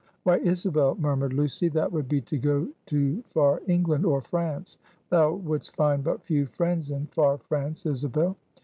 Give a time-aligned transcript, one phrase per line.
[0.23, 4.79] "Why, Isabel," murmured Lucy, "that would be to go to far England or France;
[5.11, 8.35] thou wouldst find but few friends in far France, Isabel."